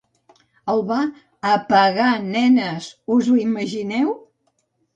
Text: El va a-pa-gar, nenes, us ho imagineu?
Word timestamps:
El 0.71 0.79
va 0.91 0.97
a-pa-gar, 1.51 2.09
nenes, 2.31 2.89
us 3.19 3.31
ho 3.35 3.39
imagineu? 3.47 4.13